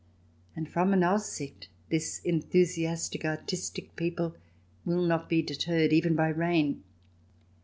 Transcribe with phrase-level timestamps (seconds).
[0.55, 4.33] And from an Aussicht this enthusiastic artistic people
[4.83, 6.81] will not be deterred even by rain.